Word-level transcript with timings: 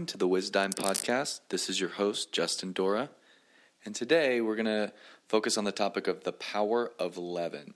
welcome 0.00 0.06
to 0.06 0.16
the 0.16 0.26
Wisdom 0.26 0.72
Podcast. 0.72 1.40
This 1.50 1.68
is 1.68 1.78
your 1.78 1.90
host, 1.90 2.32
Justin 2.32 2.72
Dora, 2.72 3.10
and 3.84 3.94
today 3.94 4.40
we're 4.40 4.56
going 4.56 4.64
to 4.64 4.94
focus 5.28 5.58
on 5.58 5.64
the 5.64 5.72
topic 5.72 6.06
of 6.06 6.24
the 6.24 6.32
power 6.32 6.90
of 6.98 7.18
leaven. 7.18 7.74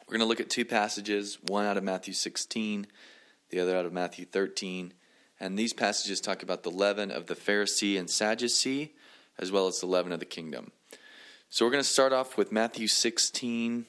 We're 0.00 0.12
going 0.16 0.20
to 0.20 0.26
look 0.26 0.40
at 0.40 0.48
two 0.48 0.64
passages, 0.64 1.36
one 1.46 1.66
out 1.66 1.76
of 1.76 1.84
Matthew 1.84 2.14
16, 2.14 2.86
the 3.50 3.60
other 3.60 3.76
out 3.76 3.84
of 3.84 3.92
Matthew 3.92 4.24
13, 4.24 4.94
and 5.38 5.58
these 5.58 5.74
passages 5.74 6.22
talk 6.22 6.42
about 6.42 6.62
the 6.62 6.70
leaven 6.70 7.10
of 7.10 7.26
the 7.26 7.36
Pharisee 7.36 7.98
and 7.98 8.08
Sadducee, 8.08 8.94
as 9.38 9.52
well 9.52 9.66
as 9.66 9.80
the 9.80 9.86
leaven 9.86 10.12
of 10.12 10.20
the 10.20 10.24
kingdom. 10.24 10.72
So 11.50 11.66
we're 11.66 11.72
going 11.72 11.84
to 11.84 11.90
start 11.90 12.14
off 12.14 12.38
with 12.38 12.52
Matthew 12.52 12.88
16, 12.88 13.84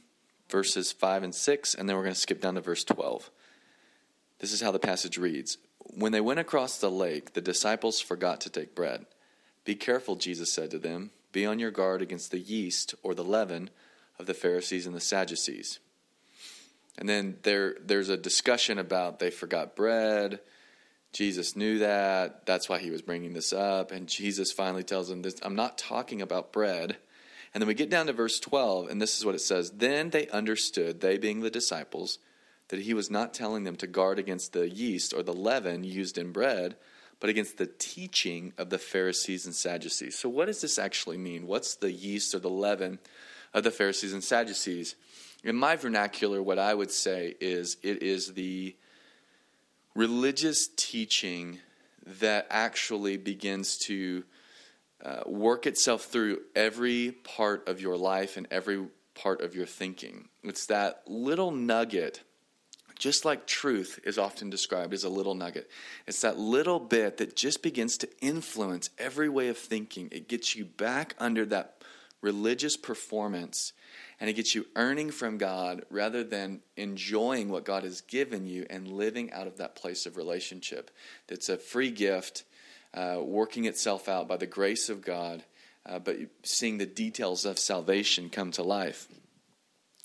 verses 0.49 0.91
5 0.91 1.24
and 1.24 1.34
6, 1.34 1.74
and 1.74 1.88
then 1.88 1.96
we're 1.96 2.04
going 2.04 2.16
to 2.16 2.20
skip 2.20 2.41
down 2.41 2.55
to 2.55 2.62
verse 2.62 2.84
12. 2.84 3.32
This 4.40 4.52
is 4.52 4.60
how 4.60 4.71
the 4.71 4.80
passage 4.80 5.18
reads 5.18 5.58
When 5.93 6.11
they 6.11 6.21
went 6.21 6.39
across 6.39 6.77
the 6.77 6.91
lake, 6.91 7.34
the 7.34 7.41
disciples 7.41 7.99
forgot 7.99 8.41
to 8.41 8.49
take 8.49 8.75
bread. 8.75 9.05
Be 9.66 9.75
careful, 9.75 10.15
Jesus 10.15 10.52
said 10.52 10.71
to 10.71 10.79
them. 10.79 11.12
Be 11.31 11.45
on 11.45 11.59
your 11.59 11.71
guard 11.71 12.02
against 12.02 12.31
the 12.31 12.39
yeast 12.39 12.95
or 13.03 13.13
the 13.13 13.23
leaven 13.23 13.70
of 14.17 14.25
the 14.25 14.34
Pharisees 14.34 14.85
and 14.85 14.95
the 14.95 15.02
Sadducees. 15.02 15.79
And 16.98 17.07
then 17.07 17.38
there, 17.43 17.75
there's 17.84 18.09
a 18.09 18.17
discussion 18.17 18.77
about 18.77 19.20
they 19.20 19.31
forgot 19.31 19.75
bread. 19.75 20.39
Jesus 21.13 21.55
knew 21.55 21.79
that. 21.79 22.45
That's 22.45 22.67
why 22.67 22.79
he 22.79 22.91
was 22.91 23.01
bringing 23.01 23.34
this 23.34 23.53
up. 23.53 23.91
And 23.91 24.07
Jesus 24.07 24.51
finally 24.51 24.84
tells 24.84 25.07
them, 25.07 25.21
this, 25.21 25.35
I'm 25.41 25.55
not 25.55 25.77
talking 25.77 26.21
about 26.21 26.51
bread. 26.51 26.98
And 27.53 27.62
then 27.62 27.67
we 27.67 27.73
get 27.73 27.90
down 27.90 28.07
to 28.07 28.13
verse 28.13 28.40
12, 28.40 28.90
and 28.90 29.01
this 29.01 29.17
is 29.17 29.26
what 29.26 29.34
it 29.34 29.40
says 29.40 29.71
Then 29.71 30.12
they 30.12 30.27
understood, 30.27 31.01
they 31.01 31.18
being 31.18 31.40
the 31.40 31.49
disciples, 31.49 32.20
that 32.70 32.81
he 32.81 32.93
was 32.93 33.12
not 33.12 33.34
telling 33.34 33.63
them 33.63 33.75
to 33.75 33.87
guard 33.87 34.17
against 34.17 34.53
the 34.53 34.70
yeast 34.70 35.13
or 35.13 35.21
the 35.21 35.34
leaven 35.34 35.84
used 35.84 36.17
in 36.17 36.31
bread, 36.31 36.75
but 37.20 37.29
against 37.29 37.57
the 37.57 37.70
teaching 37.77 38.53
of 38.57 38.70
the 38.70 38.77
Pharisees 38.77 39.45
and 39.45 39.53
Sadducees. 39.53 40.17
So, 40.17 40.29
what 40.29 40.45
does 40.45 40.62
this 40.62 40.79
actually 40.79 41.17
mean? 41.17 41.47
What's 41.47 41.75
the 41.75 41.91
yeast 41.91 42.34
or 42.34 42.40
the 42.40 42.49
leaven 42.49 42.99
of 43.53 43.63
the 43.63 43.71
Pharisees 43.71 44.13
and 44.13 44.23
Sadducees? 44.23 44.95
In 45.43 45.55
my 45.55 45.75
vernacular, 45.75 46.41
what 46.41 46.59
I 46.59 46.73
would 46.73 46.91
say 46.91 47.35
is 47.41 47.77
it 47.84 48.03
is 48.03 48.34
the 48.34 48.75
religious 49.95 50.70
teaching 50.75 51.59
that 52.05 52.47
actually 52.49 53.17
begins 53.17 53.77
to 53.77 54.23
uh, 55.03 55.21
work 55.25 55.65
itself 55.65 56.05
through 56.05 56.40
every 56.55 57.12
part 57.23 57.67
of 57.67 57.81
your 57.81 57.97
life 57.97 58.37
and 58.37 58.47
every 58.51 58.85
part 59.15 59.41
of 59.41 59.55
your 59.55 59.65
thinking. 59.65 60.29
It's 60.43 60.65
that 60.67 61.03
little 61.07 61.51
nugget 61.51 62.21
just 63.00 63.26
like 63.26 63.48
truth 63.48 64.00
is 64.03 64.18
often 64.18 64.50
described 64.50 64.94
as 64.94 65.03
a 65.03 65.09
little 65.09 65.34
nugget. 65.34 65.69
It's 66.06 66.22
that 66.22 66.38
little 66.38 66.80
bit 66.80 67.18
that 67.18 67.36
just 67.36 67.64
begins 67.64 67.97
to 68.00 68.09
influence 68.22 68.90
every 68.97 69.30
way 69.30 69.47
of 69.47 69.58
thinking. 69.58 70.09
It 70.12 70.28
gets 70.28 70.56
you 70.56 70.66
back 70.66 71.16
under 71.18 71.46
that 71.46 71.81
religious 72.22 72.75
performance 72.75 73.74
and 74.20 74.30
it 74.30 74.34
gets 74.34 74.53
you 74.53 74.66
earning 74.75 75.12
from 75.12 75.38
God 75.38 75.86
rather 75.90 76.24
than 76.24 76.59
enjoying 76.75 77.50
what 77.50 77.64
God 77.64 77.84
has 77.84 78.02
given 78.02 78.46
you 78.46 78.66
and 78.70 78.88
living 78.88 79.31
out 79.31 79.47
of 79.47 79.58
that 79.58 79.75
place 79.75 80.06
of 80.06 80.18
relationship. 80.18 80.92
That's 81.28 81.47
a 81.47 81.58
free 81.58 81.92
gift, 81.92 82.44
uh, 82.94 83.20
working 83.22 83.64
itself 83.64 84.09
out 84.09 84.28
by 84.28 84.36
the 84.36 84.46
grace 84.46 84.90
of 84.90 85.02
God, 85.02 85.44
uh, 85.86 86.00
but 86.00 86.18
seeing 86.44 86.78
the 86.78 86.86
details 86.86 87.46
of 87.46 87.58
salvation 87.58 88.30
come 88.30 88.52
to 88.52 88.64
life. 88.64 89.08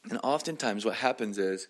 And 0.08 0.20
oftentimes, 0.22 0.84
what 0.84 0.96
happens 0.96 1.38
is 1.38 1.66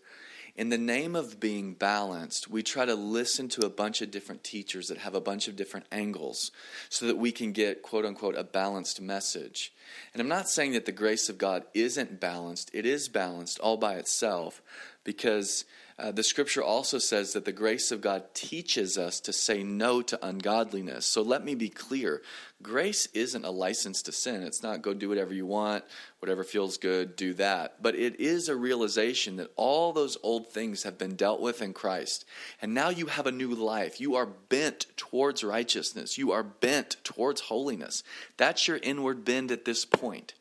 in 0.57 0.69
the 0.69 0.79
name 0.79 1.17
of 1.17 1.41
being 1.41 1.75
balanced, 1.75 2.49
we 2.49 2.63
try 2.63 2.85
to 2.85 2.95
listen 2.95 3.49
to 3.49 3.67
a 3.67 3.71
bunch 3.71 4.01
of 4.01 4.13
different 4.13 4.45
teachers 4.45 4.87
that 4.87 4.99
have 4.99 5.15
a 5.15 5.21
bunch 5.21 5.49
of 5.49 5.57
different 5.57 5.87
angles 5.91 6.53
so 6.89 7.07
that 7.07 7.17
we 7.17 7.33
can 7.33 7.51
get, 7.51 7.83
quote 7.83 8.05
unquote, 8.05 8.37
a 8.37 8.45
balanced 8.45 9.01
message. 9.01 9.73
And 10.13 10.21
I'm 10.21 10.29
not 10.29 10.49
saying 10.49 10.73
that 10.73 10.87
the 10.87 10.93
grace 10.93 11.29
of 11.29 11.39
God 11.39 11.65
isn't 11.75 12.21
balanced, 12.21 12.71
it 12.73 12.87
is 12.87 13.09
balanced 13.09 13.59
all 13.59 13.77
by 13.77 13.95
itself 13.95 14.63
because 15.03 15.65
uh, 15.97 16.11
the 16.11 16.25
scripture 16.25 16.63
also 16.63 16.99
says 16.99 17.35
that 17.35 17.45
the 17.45 17.53
grace 17.53 17.93
of 17.93 18.01
God 18.01 18.35
teaches 18.35 18.99
us 18.99 19.21
to 19.21 19.33
say 19.33 19.63
no 19.63 20.03
to 20.03 20.27
ungodliness. 20.27 21.07
So 21.07 21.23
let 21.23 21.45
me 21.45 21.55
be 21.55 21.69
clear 21.69 22.21
grace 22.63 23.07
isn't 23.15 23.45
a 23.45 23.51
license 23.51 24.03
to 24.03 24.11
sin. 24.13 24.43
It's 24.43 24.63
not 24.63 24.83
go 24.83 24.93
do 24.93 25.09
whatever 25.09 25.33
you 25.33 25.47
want, 25.47 25.85
whatever 26.19 26.43
feels 26.43 26.79
good, 26.79 27.15
do 27.15 27.35
that. 27.35 27.81
But 27.81 27.95
it 27.95 28.19
is 28.19 28.49
a 28.49 28.57
realization 28.57 29.37
that 29.37 29.53
all 29.55 29.93
those 29.93 30.17
old 30.23 30.49
things 30.49 30.83
have 30.83 30.99
been 30.99 31.15
dealt 31.15 31.41
with 31.41 31.63
in 31.63 31.73
Christ. 31.73 32.25
And 32.61 32.75
now 32.75 32.89
you 32.89 33.07
have 33.07 33.27
a 33.27 33.33
new 33.33 33.55
life. 33.55 34.01
You 34.01 34.17
are 34.17 34.27
bent 34.27 34.87
towards 34.97 35.45
righteousness, 35.45 36.19
you 36.19 36.33
are 36.33 36.43
bent 36.43 36.97
towards 37.05 37.43
holiness. 37.43 38.03
That's 38.37 38.67
your 38.67 38.79
inward 38.79 39.25
bend 39.25 39.53
at 39.53 39.65
this 39.65 39.85
point. 39.85 40.35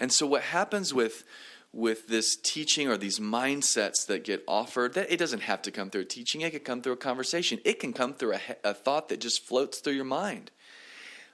And 0.00 0.10
so 0.10 0.26
what 0.26 0.42
happens 0.42 0.94
with 0.94 1.24
with 1.76 2.08
this 2.08 2.36
teaching 2.36 2.88
or 2.88 2.96
these 2.96 3.18
mindsets 3.20 4.06
that 4.06 4.24
get 4.24 4.42
offered 4.48 4.94
that 4.94 5.12
it 5.12 5.18
doesn't 5.18 5.42
have 5.42 5.60
to 5.60 5.70
come 5.70 5.90
through 5.90 6.06
teaching. 6.06 6.40
It 6.40 6.52
could 6.52 6.64
come 6.64 6.80
through 6.80 6.94
a 6.94 6.96
conversation. 6.96 7.60
It 7.66 7.78
can 7.78 7.92
come 7.92 8.14
through 8.14 8.32
a, 8.32 8.40
a, 8.64 8.72
thought 8.72 9.10
that 9.10 9.20
just 9.20 9.44
floats 9.44 9.80
through 9.80 9.92
your 9.92 10.06
mind. 10.06 10.50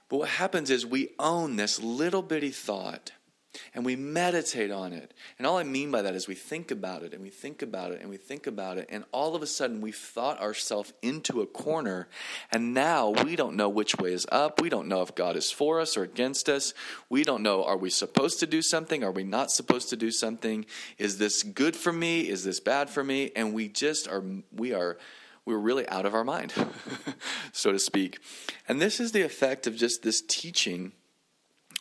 But 0.09 0.17
what 0.17 0.29
happens 0.29 0.69
is 0.69 0.85
we 0.85 1.11
own 1.17 1.55
this 1.55 1.81
little 1.81 2.21
bitty 2.21 2.51
thought 2.51 3.13
and 3.73 3.85
we 3.85 3.95
meditate 3.95 4.71
on 4.71 4.93
it. 4.93 5.13
And 5.37 5.45
all 5.45 5.57
I 5.57 5.63
mean 5.63 5.91
by 5.91 6.01
that 6.01 6.15
is 6.15 6.27
we 6.27 6.35
think 6.35 6.71
about 6.71 7.03
it 7.03 7.13
and 7.13 7.21
we 7.21 7.29
think 7.29 7.61
about 7.61 7.91
it 7.91 8.01
and 8.01 8.09
we 8.09 8.17
think 8.17 8.47
about 8.47 8.77
it. 8.77 8.87
And 8.89 9.03
all 9.11 9.35
of 9.35 9.41
a 9.41 9.47
sudden 9.47 9.81
we've 9.81 9.95
thought 9.95 10.41
ourselves 10.41 10.93
into 11.01 11.41
a 11.41 11.45
corner. 11.45 12.07
And 12.51 12.73
now 12.73 13.09
we 13.09 13.35
don't 13.35 13.55
know 13.55 13.69
which 13.69 13.95
way 13.97 14.13
is 14.13 14.25
up. 14.31 14.61
We 14.61 14.69
don't 14.69 14.87
know 14.87 15.01
if 15.01 15.15
God 15.15 15.35
is 15.35 15.51
for 15.51 15.79
us 15.79 15.95
or 15.97 16.03
against 16.03 16.49
us. 16.49 16.73
We 17.09 17.23
don't 17.23 17.43
know 17.43 17.63
are 17.63 17.77
we 17.77 17.89
supposed 17.89 18.39
to 18.39 18.47
do 18.47 18.61
something? 18.61 19.03
Are 19.03 19.11
we 19.11 19.23
not 19.23 19.51
supposed 19.51 19.89
to 19.89 19.95
do 19.95 20.11
something? 20.11 20.65
Is 20.97 21.17
this 21.17 21.43
good 21.43 21.75
for 21.75 21.93
me? 21.93 22.21
Is 22.21 22.43
this 22.43 22.59
bad 22.59 22.89
for 22.89 23.03
me? 23.03 23.31
And 23.35 23.53
we 23.53 23.67
just 23.67 24.07
are, 24.07 24.23
we 24.55 24.73
are. 24.73 24.97
We're 25.45 25.57
really 25.57 25.85
out 25.89 26.05
of 26.05 26.13
our 26.13 26.23
mind, 26.23 26.53
so 27.51 27.73
to 27.73 27.79
speak. 27.79 28.19
And 28.69 28.79
this 28.79 29.01
is 29.01 29.11
the 29.11 29.23
effect 29.23 29.67
of 29.67 29.75
just 29.75 30.01
this 30.01 30.21
teaching 30.21 30.93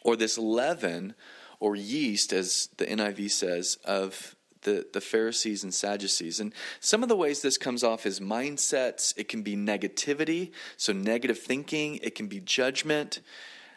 or 0.03 0.17
this 0.17 0.37
leaven 0.37 1.15
or 1.63 1.77
yeast, 1.77 2.33
as 2.33 2.69
the 2.79 2.85
NIV 2.85 3.31
says, 3.31 3.79
of 3.85 4.35
the, 4.63 4.85
the 4.93 5.01
Pharisees 5.01 5.63
and 5.63 5.73
Sadducees. 5.73 6.41
And 6.41 6.53
some 6.81 7.05
of 7.05 7.09
the 7.09 7.15
ways 7.15 7.41
this 7.41 7.57
comes 7.57 7.85
off 7.85 8.05
is 8.05 8.19
mindsets, 8.19 9.15
it 9.17 9.29
can 9.29 9.43
be 9.43 9.55
negativity, 9.55 10.51
so 10.77 10.93
negative 10.93 11.39
thinking, 11.39 12.01
it 12.03 12.17
can 12.17 12.27
be 12.27 12.41
judgment, 12.41 13.21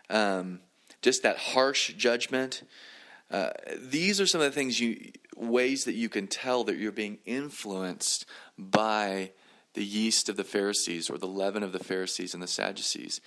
um, 0.09 0.61
just 1.03 1.21
that 1.21 1.37
harsh 1.37 1.93
judgment. 1.93 2.63
Uh, 3.29 3.51
these 3.77 4.19
are 4.19 4.25
some 4.25 4.41
of 4.41 4.45
the 4.45 4.59
things 4.59 4.79
you 4.79 5.11
ways 5.35 5.85
that 5.85 5.93
you 5.93 6.09
can 6.09 6.25
tell 6.25 6.63
that 6.63 6.77
you're 6.77 6.91
being 6.91 7.19
influenced 7.23 8.25
by 8.57 9.31
the 9.75 9.85
yeast 9.85 10.27
of 10.27 10.37
the 10.37 10.43
Pharisees 10.43 11.07
or 11.07 11.19
the 11.19 11.27
leaven 11.27 11.61
of 11.61 11.71
the 11.71 11.83
Pharisees 11.83 12.33
and 12.33 12.41
the 12.41 12.47
Sadducees. 12.47 13.21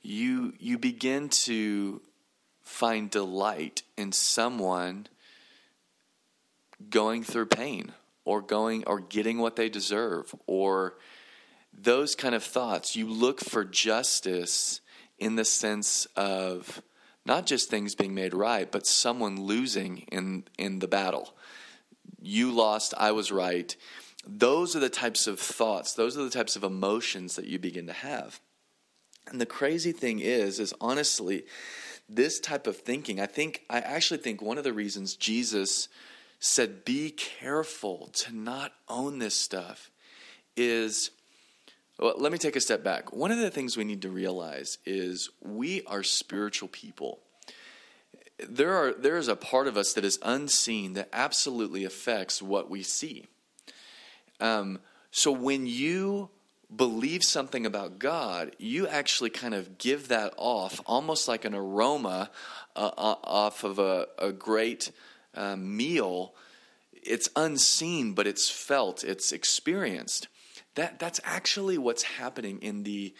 You 0.00 0.54
you 0.58 0.78
begin 0.78 1.28
to 1.28 2.00
find 2.70 3.10
delight 3.10 3.82
in 3.98 4.12
someone 4.12 5.06
going 6.88 7.24
through 7.24 7.46
pain 7.46 7.92
or 8.24 8.40
going 8.40 8.84
or 8.86 9.00
getting 9.00 9.38
what 9.38 9.56
they 9.56 9.68
deserve 9.68 10.34
or 10.46 10.94
those 11.76 12.14
kind 12.14 12.34
of 12.34 12.44
thoughts. 12.44 12.94
You 12.94 13.08
look 13.08 13.40
for 13.40 13.64
justice 13.64 14.80
in 15.18 15.34
the 15.34 15.44
sense 15.44 16.06
of 16.16 16.80
not 17.26 17.44
just 17.44 17.68
things 17.68 17.94
being 17.94 18.14
made 18.14 18.32
right 18.32 18.70
but 18.70 18.86
someone 18.86 19.42
losing 19.42 19.98
in 20.12 20.44
in 20.56 20.78
the 20.78 20.88
battle. 20.88 21.34
You 22.22 22.52
lost 22.52 22.94
i 22.96 23.10
was 23.10 23.32
right. 23.32 23.76
Those 24.24 24.76
are 24.76 24.80
the 24.80 24.88
types 24.88 25.26
of 25.26 25.40
thoughts 25.40 25.92
those 25.92 26.16
are 26.16 26.22
the 26.22 26.30
types 26.30 26.54
of 26.54 26.62
emotions 26.62 27.34
that 27.34 27.46
you 27.46 27.58
begin 27.58 27.88
to 27.88 27.92
have. 27.92 28.40
And 29.26 29.40
the 29.40 29.46
crazy 29.46 29.92
thing 29.92 30.20
is 30.20 30.60
is 30.60 30.72
honestly 30.80 31.44
this 32.12 32.40
type 32.40 32.66
of 32.66 32.76
thinking, 32.76 33.20
I 33.20 33.26
think, 33.26 33.62
I 33.70 33.78
actually 33.80 34.18
think 34.18 34.42
one 34.42 34.58
of 34.58 34.64
the 34.64 34.72
reasons 34.72 35.14
Jesus 35.14 35.88
said, 36.40 36.84
be 36.84 37.10
careful 37.10 38.10
to 38.14 38.34
not 38.34 38.72
own 38.88 39.18
this 39.18 39.34
stuff 39.34 39.90
is, 40.56 41.10
well, 41.98 42.14
let 42.18 42.32
me 42.32 42.38
take 42.38 42.56
a 42.56 42.60
step 42.60 42.82
back. 42.82 43.12
One 43.12 43.30
of 43.30 43.38
the 43.38 43.50
things 43.50 43.76
we 43.76 43.84
need 43.84 44.02
to 44.02 44.10
realize 44.10 44.78
is 44.84 45.30
we 45.40 45.82
are 45.86 46.02
spiritual 46.02 46.68
people. 46.68 47.20
There, 48.38 48.74
are, 48.74 48.92
there 48.92 49.18
is 49.18 49.28
a 49.28 49.36
part 49.36 49.68
of 49.68 49.76
us 49.76 49.92
that 49.92 50.04
is 50.04 50.18
unseen 50.22 50.94
that 50.94 51.10
absolutely 51.12 51.84
affects 51.84 52.40
what 52.42 52.70
we 52.70 52.82
see. 52.82 53.26
Um, 54.40 54.80
so 55.10 55.30
when 55.30 55.66
you 55.66 56.30
believe 56.74 57.22
something 57.22 57.66
about 57.66 57.98
God, 57.98 58.54
you 58.58 58.86
actually 58.86 59.30
kind 59.30 59.54
of 59.54 59.78
give 59.78 60.08
that 60.08 60.34
off 60.36 60.80
almost 60.86 61.28
like 61.28 61.44
an 61.44 61.54
aroma 61.54 62.30
uh, 62.76 62.90
uh, 62.96 63.16
off 63.24 63.64
of 63.64 63.78
a, 63.78 64.06
a 64.18 64.32
great 64.32 64.92
uh, 65.34 65.56
meal. 65.56 66.34
It's 66.92 67.28
unseen, 67.34 68.12
but 68.12 68.26
it's 68.26 68.50
felt, 68.50 69.02
it's 69.04 69.32
experienced. 69.32 70.28
That, 70.76 70.98
that's 70.98 71.20
actually 71.24 71.78
what's 71.78 72.02
happening 72.02 72.60
in 72.62 72.84
the 72.84 73.14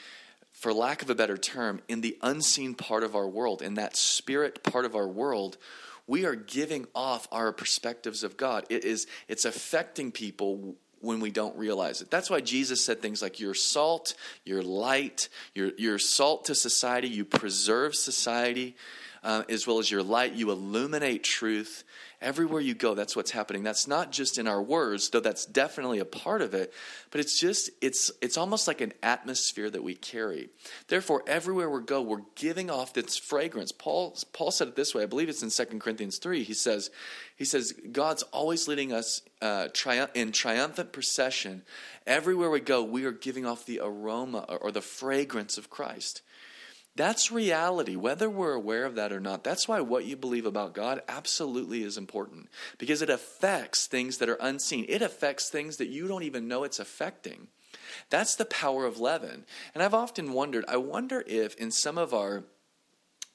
for 0.52 0.74
lack 0.74 1.00
of 1.00 1.08
a 1.08 1.14
better 1.14 1.38
term, 1.38 1.80
in 1.88 2.02
the 2.02 2.18
unseen 2.20 2.74
part 2.74 3.02
of 3.02 3.16
our 3.16 3.26
world, 3.26 3.62
in 3.62 3.74
that 3.74 3.96
spirit 3.96 4.62
part 4.62 4.84
of 4.84 4.94
our 4.94 5.08
world, 5.08 5.56
we 6.06 6.26
are 6.26 6.34
giving 6.34 6.86
off 6.94 7.26
our 7.32 7.50
perspectives 7.50 8.22
of 8.22 8.36
God. 8.36 8.66
It 8.68 8.84
is 8.84 9.06
it's 9.26 9.46
affecting 9.46 10.12
people 10.12 10.76
when 11.00 11.20
we 11.20 11.30
don't 11.30 11.56
realize 11.56 12.02
it. 12.02 12.10
That's 12.10 12.30
why 12.30 12.40
Jesus 12.40 12.84
said 12.84 13.00
things 13.00 13.22
like 13.22 13.40
you're 13.40 13.54
salt, 13.54 14.14
you're 14.44 14.62
light, 14.62 15.28
you're, 15.54 15.72
you're 15.78 15.98
salt 15.98 16.44
to 16.46 16.54
society, 16.54 17.08
you 17.08 17.24
preserve 17.24 17.94
society, 17.94 18.76
uh, 19.22 19.42
as 19.48 19.66
well 19.66 19.78
as 19.78 19.90
your 19.90 20.02
light, 20.02 20.32
you 20.32 20.50
illuminate 20.50 21.24
truth. 21.24 21.84
Everywhere 22.22 22.60
you 22.60 22.74
go, 22.74 22.94
that's 22.94 23.16
what's 23.16 23.30
happening. 23.30 23.62
That's 23.62 23.86
not 23.86 24.12
just 24.12 24.38
in 24.38 24.46
our 24.46 24.62
words, 24.62 25.08
though 25.08 25.20
that's 25.20 25.46
definitely 25.46 26.00
a 26.00 26.04
part 26.04 26.42
of 26.42 26.52
it, 26.52 26.72
but 27.10 27.20
it's 27.20 27.38
just 27.40 27.70
it's 27.80 28.10
it's 28.20 28.36
almost 28.36 28.68
like 28.68 28.82
an 28.82 28.92
atmosphere 29.02 29.70
that 29.70 29.82
we 29.82 29.94
carry. 29.94 30.50
Therefore, 30.88 31.22
everywhere 31.26 31.70
we 31.70 31.82
go, 31.82 32.02
we're 32.02 32.22
giving 32.34 32.70
off 32.70 32.92
this 32.92 33.16
fragrance. 33.16 33.72
Paul 33.72 34.16
Paul 34.32 34.50
said 34.50 34.68
it 34.68 34.76
this 34.76 34.94
way. 34.94 35.02
I 35.02 35.06
believe 35.06 35.30
it's 35.30 35.42
in 35.42 35.50
2 35.50 35.78
Corinthians 35.78 36.18
3. 36.18 36.42
He 36.42 36.54
says 36.54 36.90
he 37.36 37.44
says 37.46 37.72
God's 37.90 38.22
always 38.24 38.68
leading 38.68 38.92
us 38.92 39.22
uh, 39.40 39.68
in 40.14 40.32
triumphant 40.32 40.92
procession. 40.92 41.62
Everywhere 42.06 42.50
we 42.50 42.60
go, 42.60 42.82
we 42.82 43.06
are 43.06 43.12
giving 43.12 43.46
off 43.46 43.64
the 43.64 43.80
aroma 43.82 44.58
or 44.60 44.70
the 44.70 44.82
fragrance 44.82 45.56
of 45.56 45.70
Christ. 45.70 46.20
That's 47.00 47.32
reality, 47.32 47.96
whether 47.96 48.28
we're 48.28 48.52
aware 48.52 48.84
of 48.84 48.96
that 48.96 49.10
or 49.10 49.20
not. 49.20 49.42
That's 49.42 49.66
why 49.66 49.80
what 49.80 50.04
you 50.04 50.18
believe 50.18 50.44
about 50.44 50.74
God 50.74 51.00
absolutely 51.08 51.82
is 51.82 51.96
important 51.96 52.50
because 52.76 53.00
it 53.00 53.08
affects 53.08 53.86
things 53.86 54.18
that 54.18 54.28
are 54.28 54.36
unseen. 54.38 54.84
It 54.86 55.00
affects 55.00 55.48
things 55.48 55.78
that 55.78 55.88
you 55.88 56.06
don't 56.06 56.24
even 56.24 56.46
know 56.46 56.62
it's 56.62 56.78
affecting. 56.78 57.46
That's 58.10 58.34
the 58.34 58.44
power 58.44 58.84
of 58.84 59.00
leaven. 59.00 59.46
And 59.72 59.82
I've 59.82 59.94
often 59.94 60.34
wondered, 60.34 60.66
I 60.68 60.76
wonder 60.76 61.24
if 61.26 61.54
in 61.54 61.70
some 61.70 61.96
of 61.96 62.12
our 62.12 62.44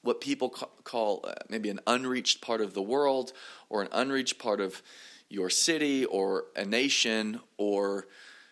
what 0.00 0.20
people 0.20 0.50
call 0.84 1.24
uh, 1.26 1.34
maybe 1.48 1.68
an 1.68 1.80
unreached 1.88 2.40
part 2.40 2.60
of 2.60 2.72
the 2.72 2.82
world 2.82 3.32
or 3.68 3.82
an 3.82 3.88
unreached 3.90 4.38
part 4.38 4.60
of 4.60 4.80
your 5.28 5.50
city 5.50 6.04
or 6.04 6.44
a 6.54 6.64
nation 6.64 7.40
or 7.56 8.06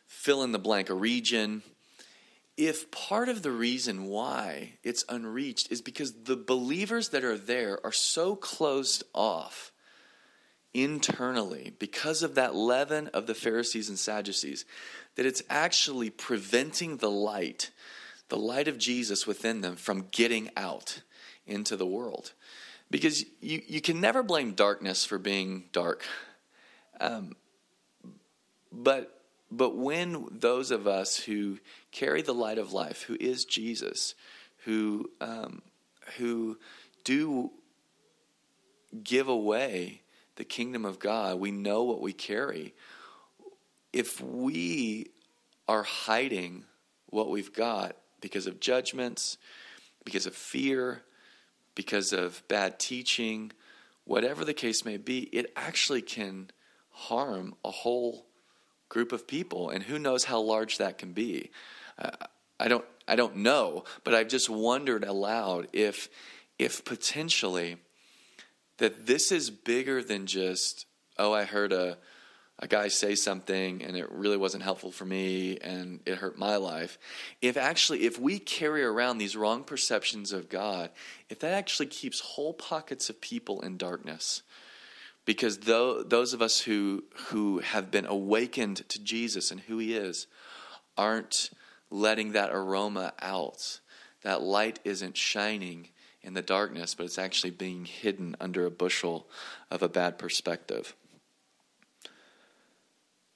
fill 0.08 0.42
in 0.42 0.50
the 0.50 0.58
blank, 0.58 0.90
a 0.90 0.94
region, 0.94 1.62
if 2.56 2.90
part 2.90 3.28
of 3.28 3.42
the 3.42 3.50
reason 3.50 4.04
why 4.04 4.74
it's 4.82 5.04
unreached 5.08 5.72
is 5.72 5.82
because 5.82 6.12
the 6.24 6.36
believers 6.36 7.08
that 7.08 7.24
are 7.24 7.38
there 7.38 7.80
are 7.84 7.92
so 7.92 8.36
closed 8.36 9.02
off 9.12 9.72
internally 10.72 11.72
because 11.78 12.22
of 12.22 12.34
that 12.34 12.54
leaven 12.54 13.08
of 13.08 13.26
the 13.26 13.34
Pharisees 13.34 13.88
and 13.88 13.98
Sadducees 13.98 14.64
that 15.16 15.26
it's 15.26 15.42
actually 15.48 16.10
preventing 16.10 16.98
the 16.98 17.10
light, 17.10 17.70
the 18.28 18.36
light 18.36 18.68
of 18.68 18.78
Jesus 18.78 19.26
within 19.26 19.60
them, 19.60 19.76
from 19.76 20.08
getting 20.10 20.50
out 20.56 21.02
into 21.46 21.76
the 21.76 21.86
world. 21.86 22.32
Because 22.90 23.24
you, 23.40 23.62
you 23.66 23.80
can 23.80 24.00
never 24.00 24.22
blame 24.22 24.52
darkness 24.52 25.04
for 25.04 25.18
being 25.18 25.64
dark. 25.72 26.04
Um, 27.00 27.34
but 28.70 29.10
but 29.50 29.76
when 29.76 30.26
those 30.30 30.72
of 30.72 30.88
us 30.88 31.16
who 31.16 31.58
carry 31.94 32.22
the 32.22 32.34
light 32.34 32.58
of 32.58 32.72
life, 32.72 33.02
who 33.02 33.16
is 33.20 33.44
Jesus, 33.44 34.14
who 34.64 35.10
um, 35.20 35.62
who 36.18 36.58
do 37.04 37.50
give 39.02 39.28
away 39.28 40.02
the 40.36 40.44
kingdom 40.44 40.84
of 40.84 40.98
God, 40.98 41.38
we 41.38 41.50
know 41.50 41.84
what 41.84 42.00
we 42.00 42.12
carry. 42.12 42.74
If 43.92 44.20
we 44.20 45.10
are 45.68 45.84
hiding 45.84 46.64
what 47.06 47.30
we've 47.30 47.52
got 47.52 47.96
because 48.20 48.46
of 48.46 48.60
judgments, 48.60 49.38
because 50.04 50.26
of 50.26 50.34
fear, 50.34 51.02
because 51.74 52.12
of 52.12 52.42
bad 52.48 52.78
teaching, 52.78 53.52
whatever 54.04 54.44
the 54.44 54.54
case 54.54 54.84
may 54.84 54.96
be, 54.96 55.20
it 55.32 55.52
actually 55.56 56.02
can 56.02 56.50
harm 56.90 57.54
a 57.64 57.70
whole 57.70 58.26
group 58.88 59.12
of 59.12 59.26
people, 59.26 59.70
and 59.70 59.84
who 59.84 59.98
knows 59.98 60.24
how 60.24 60.40
large 60.40 60.78
that 60.78 60.98
can 60.98 61.12
be. 61.12 61.50
I 61.98 62.68
don't 62.68 62.84
I 63.06 63.16
don't 63.16 63.36
know, 63.36 63.84
but 64.02 64.14
I've 64.14 64.28
just 64.28 64.48
wondered 64.48 65.04
aloud 65.04 65.68
if 65.72 66.08
if 66.58 66.84
potentially 66.84 67.76
that 68.78 69.06
this 69.06 69.30
is 69.30 69.50
bigger 69.50 70.02
than 70.02 70.26
just 70.26 70.86
oh 71.18 71.32
I 71.32 71.44
heard 71.44 71.72
a 71.72 71.98
a 72.60 72.68
guy 72.68 72.86
say 72.86 73.16
something 73.16 73.82
and 73.82 73.96
it 73.96 74.10
really 74.12 74.36
wasn't 74.36 74.62
helpful 74.62 74.92
for 74.92 75.04
me 75.04 75.58
and 75.58 75.98
it 76.06 76.18
hurt 76.18 76.38
my 76.38 76.56
life. 76.56 76.98
If 77.42 77.56
actually 77.56 78.04
if 78.04 78.18
we 78.18 78.38
carry 78.38 78.84
around 78.84 79.18
these 79.18 79.36
wrong 79.36 79.64
perceptions 79.64 80.32
of 80.32 80.48
God, 80.48 80.90
if 81.28 81.40
that 81.40 81.52
actually 81.52 81.86
keeps 81.86 82.20
whole 82.20 82.54
pockets 82.54 83.10
of 83.10 83.20
people 83.20 83.60
in 83.62 83.76
darkness, 83.76 84.42
because 85.24 85.58
though, 85.58 86.02
those 86.02 86.32
of 86.32 86.42
us 86.42 86.60
who, 86.60 87.04
who 87.26 87.58
have 87.58 87.90
been 87.90 88.06
awakened 88.06 88.88
to 88.88 89.02
Jesus 89.02 89.50
and 89.50 89.60
who 89.60 89.78
he 89.78 89.94
is 89.94 90.26
aren't 90.96 91.50
letting 91.94 92.32
that 92.32 92.50
aroma 92.52 93.12
out. 93.22 93.80
That 94.22 94.42
light 94.42 94.80
isn't 94.84 95.16
shining 95.16 95.88
in 96.22 96.34
the 96.34 96.42
darkness, 96.42 96.94
but 96.94 97.04
it's 97.04 97.18
actually 97.18 97.50
being 97.50 97.84
hidden 97.84 98.34
under 98.40 98.66
a 98.66 98.70
bushel 98.70 99.28
of 99.70 99.82
a 99.82 99.88
bad 99.88 100.18
perspective. 100.18 100.96